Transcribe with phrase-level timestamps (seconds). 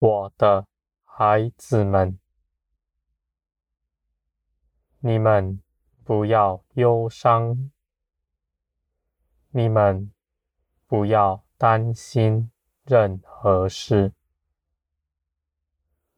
[0.00, 0.66] 我的
[1.04, 2.18] 孩子们，
[5.00, 5.60] 你们
[6.04, 7.70] 不要忧伤，
[9.50, 10.10] 你们
[10.86, 12.50] 不要担心
[12.84, 14.14] 任何事，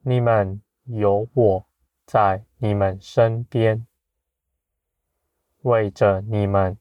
[0.03, 1.67] 你们有我
[2.07, 3.85] 在你们身边，
[5.63, 6.79] 为着你们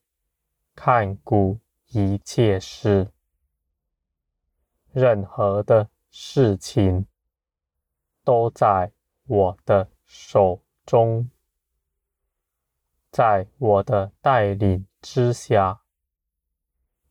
[0.76, 3.12] 看顾一切事，
[4.91, 7.08] 任何的事情
[8.24, 8.92] 都在
[9.26, 11.30] 我的手中。
[13.10, 15.82] 在我的带领之下，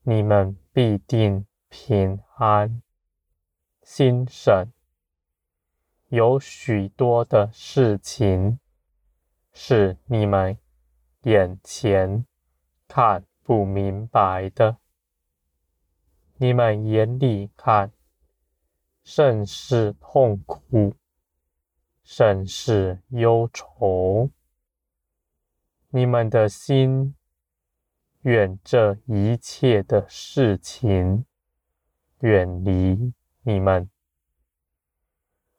[0.02, 2.80] 你们必定平安。
[3.82, 4.72] 心神，
[6.08, 8.60] 有许多的事情
[9.52, 10.56] 是你们
[11.22, 12.24] 眼前
[12.86, 14.78] 看不明白的，
[16.36, 17.92] 你们眼里看
[19.12, 20.94] 甚是痛苦，
[22.04, 24.30] 甚是忧愁。
[25.88, 27.16] 你们的心
[28.20, 31.26] 愿这一切的事情
[32.20, 33.90] 远离你们，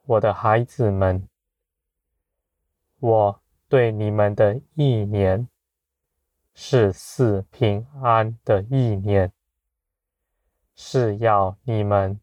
[0.06, 1.28] 我的孩子们。
[3.00, 5.50] 我对你们的意念
[6.54, 9.34] 是似平安的意念，
[10.74, 12.18] 是要你们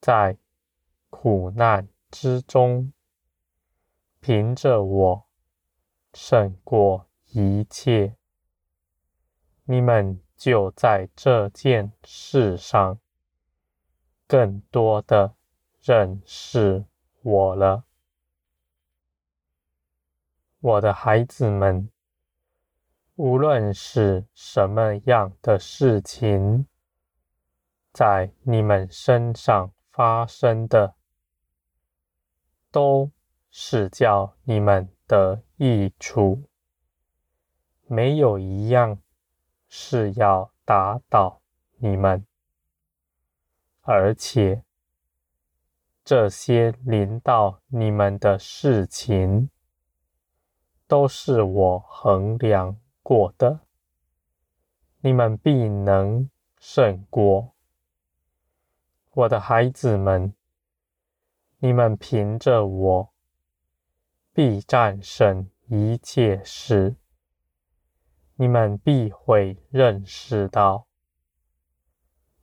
[0.00, 0.36] 在
[1.10, 2.92] 苦难之中，
[4.20, 5.26] 凭着我
[6.12, 7.06] 胜过。
[7.32, 8.16] 一切，
[9.64, 12.98] 你们就在这件事上
[14.26, 15.34] 更多的
[15.82, 16.86] 认识
[17.20, 17.84] 我了，
[20.60, 21.90] 我的孩子们。
[23.16, 26.66] 无论是什么样的事情，
[27.92, 30.94] 在你们身上发生的，
[32.70, 33.10] 都
[33.50, 36.42] 是叫你们得益处。
[37.86, 39.00] 没有一样
[39.68, 41.40] 是要打倒
[41.78, 42.26] 你们，
[43.80, 44.62] 而且
[46.04, 49.48] 这些临到你们的事情，
[50.86, 53.60] 都是我衡量过的，
[55.00, 56.28] 你们必能
[56.58, 57.55] 胜过。
[59.16, 60.34] 我的孩子们，
[61.60, 63.14] 你们凭着我，
[64.34, 66.96] 必战胜一切事。
[68.34, 70.86] 你们必会认识到，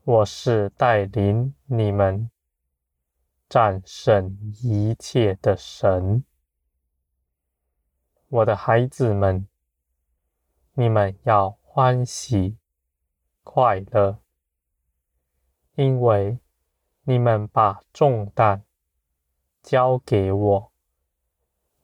[0.04, 2.32] 我是带领你们
[3.48, 6.26] 战胜一切的神。
[8.30, 9.48] 我的孩子们，
[10.74, 12.58] 你们要欢喜
[13.44, 14.24] 快乐，
[15.76, 16.40] 因为
[17.06, 18.64] 你们把重担
[19.62, 20.72] 交给我，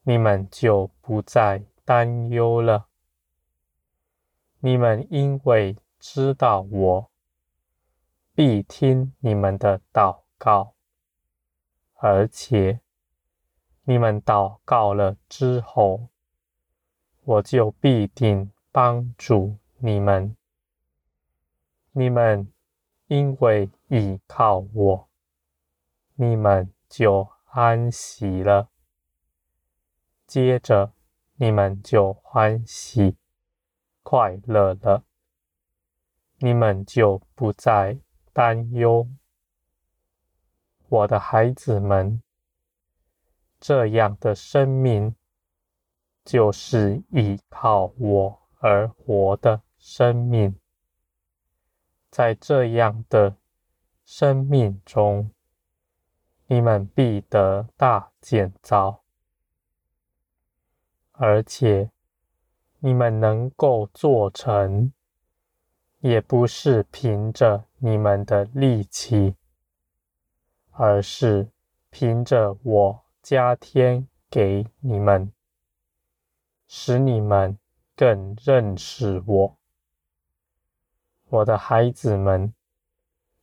[0.03, 2.87] 你们就不再担忧了。
[4.59, 7.11] 你们因为知道我
[8.33, 10.73] 必听你们的祷告，
[11.95, 12.79] 而且
[13.83, 16.07] 你们祷告了之后，
[17.23, 20.37] 我就必定帮助你们。
[21.91, 22.49] 你们
[23.07, 25.08] 因为倚靠我，
[26.21, 28.67] 你们就安息了。
[30.27, 30.91] 接着，
[31.35, 33.15] 你们就欢喜。
[34.03, 35.05] 快乐了，
[36.39, 37.97] 你们就不再
[38.33, 39.07] 担忧。
[40.89, 42.21] 我的孩子们，
[43.57, 45.15] 这样的生命
[46.25, 50.53] 就是依靠我而活的生命。
[52.11, 53.37] 在这样的
[54.03, 55.31] 生命中，
[56.51, 59.03] 你们必得大建造，
[61.13, 61.89] 而且。
[62.81, 64.93] 你们能够做成，
[65.99, 69.35] 也不是凭着你们的力气，
[70.71, 71.51] 而是
[71.89, 75.29] 凭着我加添给你们，
[76.69, 77.59] 使你们
[77.97, 79.57] 更认识我。
[81.27, 82.53] 我的孩子们，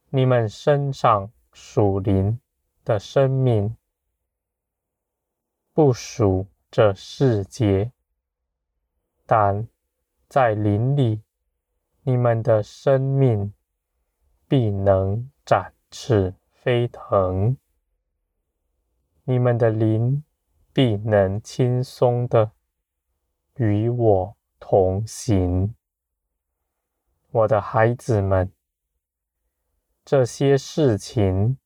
[0.09, 2.41] 你们身上属灵
[2.87, 3.77] 的生命，
[5.73, 7.91] 不属这世界。
[9.27, 9.67] 但
[10.29, 11.21] 在林里，
[12.03, 13.53] 你们的生命
[14.47, 17.57] 必能展翅飞腾，
[19.25, 20.23] 你们的灵
[20.73, 22.53] 必能轻松的
[23.57, 25.75] 与我同行。
[27.33, 28.53] 我的孩子们，
[30.05, 31.59] 这些事情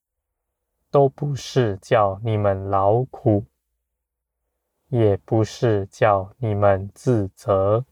[0.90, 3.46] 都不是叫你们劳苦，
[4.88, 7.86] 也不是叫你们自责、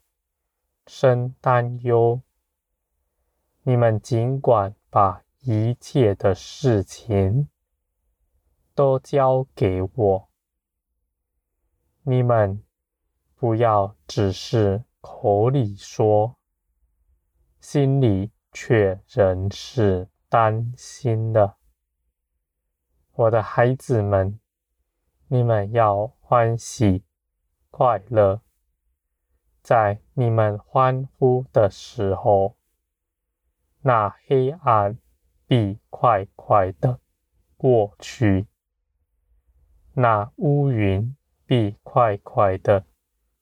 [0.86, 2.20] 生担忧。
[3.62, 7.48] 你们尽管把一切的事情
[8.74, 10.28] 都交给我。
[12.02, 12.64] 你们
[13.36, 16.36] 不要只是口里说，
[17.60, 21.57] 心里却仍是担心的。
[23.18, 24.38] 我的孩子们，
[25.26, 27.02] 你们要欢喜
[27.68, 28.42] 快乐，
[29.60, 32.56] 在你们欢呼的时候，
[33.80, 34.96] 那黑暗
[35.48, 37.00] 必快快的
[37.56, 38.46] 过去，
[39.94, 42.86] 那乌云必快快的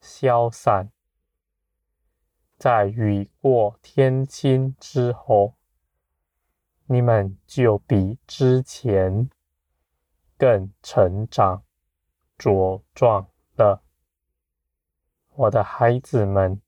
[0.00, 0.90] 消散。
[2.56, 5.58] 在雨过天晴之后，
[6.86, 9.28] 你们就比之前
[10.38, 11.62] 更成长
[12.38, 13.82] 茁壮了。
[15.34, 16.60] 我的孩子们，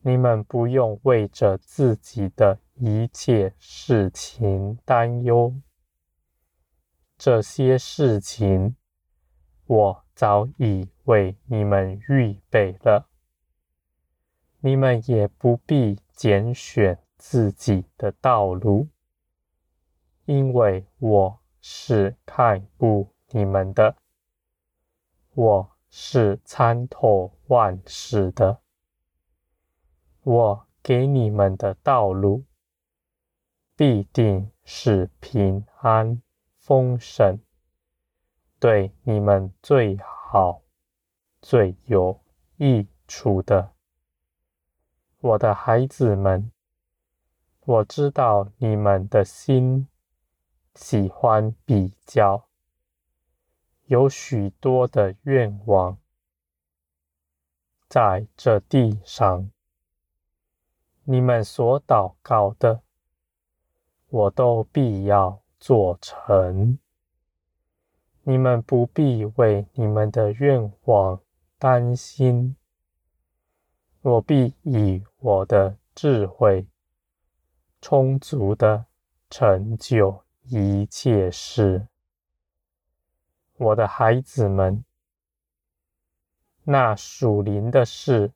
[0.00, 5.54] 你们不用为着自己的一切事情担忧，
[7.18, 8.76] 这些事情
[9.66, 13.08] 我早已为你们预备了。
[14.60, 18.88] 你们也不必拣选自己的道路，
[20.24, 23.96] 因为我是看顾你们的，
[25.32, 28.60] 我是参透万事的。
[30.24, 32.44] 我给你们的道路
[33.76, 36.20] 必定是平安
[36.58, 37.38] 丰盛，
[38.58, 40.62] 对你们最好、
[41.40, 42.20] 最有
[42.56, 43.72] 益处的。
[45.20, 46.50] 我的孩子们，
[47.60, 49.86] 我知道你们的心
[50.74, 52.48] 喜欢比较，
[53.86, 55.98] 有许多的愿望，
[57.88, 59.50] 在这地上，
[61.04, 62.82] 你们所祷告的，
[64.08, 66.78] 我都必要做成。
[68.24, 71.20] 你们不必为你们的愿望
[71.58, 72.56] 担心。
[74.00, 76.66] 我必以我的智慧
[77.80, 78.86] 充足的
[79.28, 81.88] 成就一切事，
[83.56, 84.84] 我的孩子们，
[86.64, 88.34] 那属灵的事，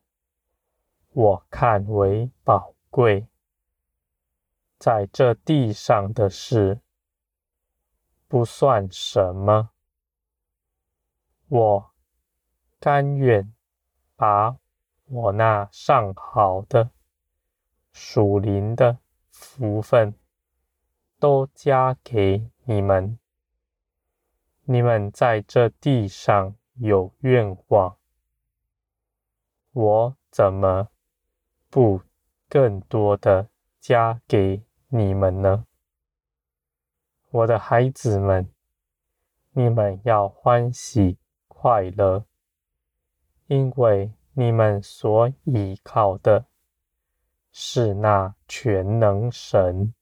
[1.11, 3.27] 我看为宝贵，
[4.79, 6.81] 在这地上的事
[8.27, 9.69] 不算什么，
[11.49, 11.91] 我
[12.79, 13.53] 甘愿
[14.15, 14.57] 把。
[15.09, 16.89] 我那上好的
[17.93, 18.97] 属灵的
[19.29, 20.13] 福分，
[21.19, 23.17] 都加给你们。
[24.63, 27.97] 你们在这地上有愿望，
[29.71, 30.89] 我怎么
[31.69, 32.01] 不
[32.49, 35.65] 更多的加给你们呢？
[37.31, 38.49] 我的孩子们，
[39.51, 42.25] 你们要欢喜快乐，
[43.47, 44.11] 因为。
[44.39, 46.45] 你们所依靠的
[47.51, 49.95] 是那全能神，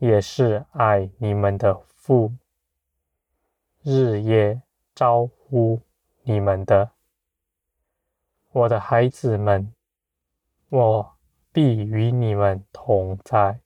[0.00, 2.32] 也是爱你们的父，
[3.82, 4.62] 日夜
[4.94, 5.82] 招呼
[6.22, 6.92] 你们的。
[8.50, 9.74] 我的孩子们，
[10.70, 11.16] 我
[11.52, 13.60] 必与你们同在，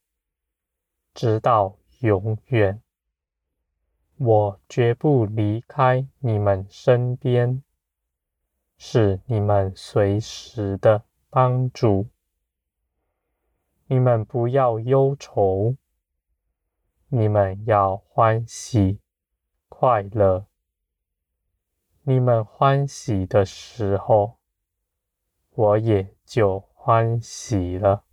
[1.14, 2.82] 直到永远。
[4.16, 7.62] 我绝不离开你们身边。
[8.76, 12.08] 是你们随时的帮助，
[13.86, 15.76] 你们不要忧愁，
[17.16, 18.98] 你们要欢喜
[19.68, 20.46] 快乐。
[22.02, 24.40] 你们欢喜的时候，
[25.50, 28.03] 我也就欢喜了。